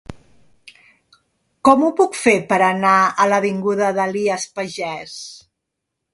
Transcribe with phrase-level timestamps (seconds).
[1.69, 5.17] Com ho puc fer per anar a l'avinguda d'Elies Pagès?